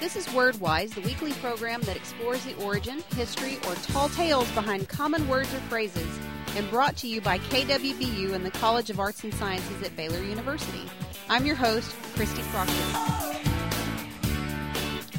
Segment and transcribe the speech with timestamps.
[0.00, 4.88] This is WordWise, the weekly program that explores the origin, history, or tall tales behind
[4.88, 6.18] common words or phrases,
[6.56, 10.22] and brought to you by KWBU and the College of Arts and Sciences at Baylor
[10.22, 10.82] University.
[11.28, 12.72] I'm your host, Christy Proctor.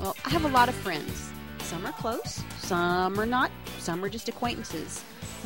[0.00, 1.30] Well, I have a lot of friends.
[1.58, 5.04] Some are close, some are not, some are just acquaintances.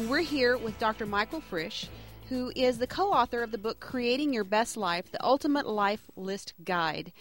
[0.09, 1.07] We're here with Dr.
[1.07, 1.89] Michael Frisch,
[2.29, 6.09] who is the co author of the book Creating Your Best Life The Ultimate Life
[6.17, 7.13] List Guide.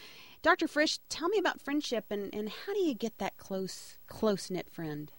[0.43, 0.67] Dr.
[0.67, 4.69] Frisch, tell me about friendship and, and how do you get that close, close knit
[4.69, 5.09] friend?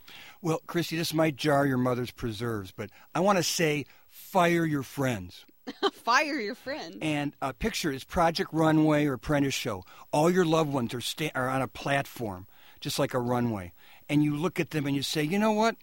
[0.42, 4.82] Well, Christy, this might jar your mother's preserves, but I want to say fire your
[4.82, 5.46] friends.
[5.94, 6.98] fire your friends.
[7.00, 9.84] And uh, picture is Project Runway or Apprentice Show.
[10.12, 12.46] All your loved ones are, sta- are on a platform,
[12.80, 13.72] just like a runway.
[14.10, 15.76] And you look at them and you say, you know what?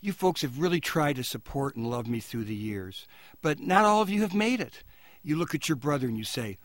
[0.00, 3.06] You folks have really tried to support and love me through the years,
[3.40, 4.82] but not all of you have made it.
[5.22, 6.58] You look at your brother and you say,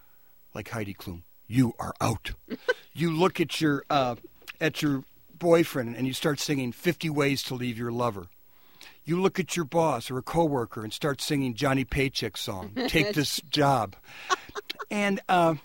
[0.56, 2.32] like Heidi Klum, you are out.
[2.94, 4.16] you look at your uh,
[4.60, 5.04] at your
[5.38, 8.28] boyfriend and you start singing 50 ways to leave your lover.
[9.04, 13.14] You look at your boss or a coworker and start singing Johnny Paycheck song, take
[13.14, 13.96] this job.
[14.90, 15.56] And uh,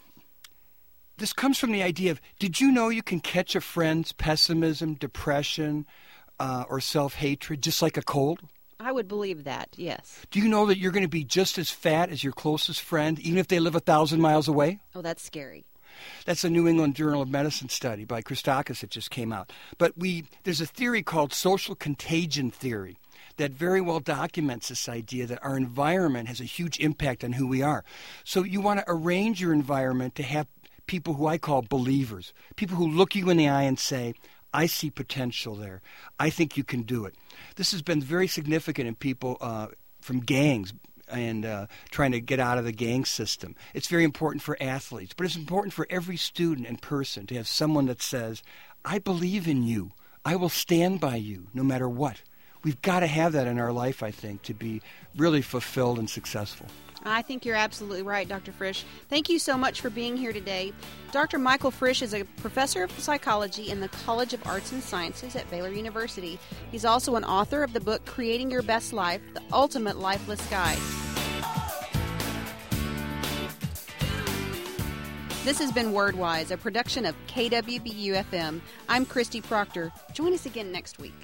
[1.16, 4.94] this comes from the idea of did you know you can catch a friend's pessimism,
[4.94, 5.86] depression,
[6.38, 8.41] uh, or self hatred just like a cold?
[8.78, 10.24] I would believe that, yes.
[10.30, 13.19] Do you know that you're going to be just as fat as your closest friend,
[13.20, 14.80] even if they live a thousand miles away?
[14.94, 15.66] Oh, that's scary.
[16.24, 19.52] That's a New England Journal of Medicine study by Christakis that just came out.
[19.78, 22.97] But we there's a theory called social contagion theory
[23.36, 27.47] that very well documents this idea that our environment has a huge impact on who
[27.47, 27.84] we are.
[28.24, 30.47] So you want to arrange your environment to have
[30.86, 34.14] people who I call believers, people who look you in the eye and say,
[34.52, 35.80] I see potential there.
[36.19, 37.14] I think you can do it.
[37.56, 39.69] This has been very significant in people uh,
[40.00, 40.72] from gangs
[41.11, 43.56] and uh, trying to get out of the gang system.
[43.75, 47.48] It's very important for athletes, but it's important for every student and person to have
[47.48, 48.42] someone that says,
[48.84, 49.92] I believe in you.
[50.25, 52.22] I will stand by you no matter what.
[52.62, 54.82] We've got to have that in our life, I think, to be
[55.16, 56.66] really fulfilled and successful.
[57.04, 58.53] I think you're absolutely right, Dr.
[58.53, 58.84] Frisch.
[59.09, 60.72] Thank you so much for being here today.
[61.12, 61.38] Dr.
[61.38, 65.50] Michael Frisch is a professor of psychology in the College of Arts and Sciences at
[65.50, 66.38] Baylor University.
[66.70, 70.49] He's also an author of the book Creating Your Best Life The Ultimate Life List
[70.50, 70.78] Guide.
[75.42, 78.60] This has been WordWise, a production of KWBU FM.
[78.90, 79.90] I'm Christy Proctor.
[80.12, 81.14] Join us again next week.